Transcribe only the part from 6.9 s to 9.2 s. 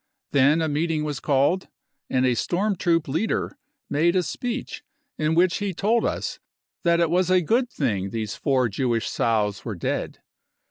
it was a good thing these four Jewish